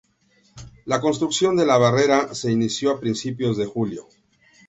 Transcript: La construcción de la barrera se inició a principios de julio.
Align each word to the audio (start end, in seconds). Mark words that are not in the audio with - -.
La 0.85 0.99
construcción 0.99 1.55
de 1.57 1.63
la 1.67 1.77
barrera 1.77 2.33
se 2.33 2.51
inició 2.51 2.89
a 2.89 2.99
principios 2.99 3.55
de 3.55 3.67
julio. 3.67 4.07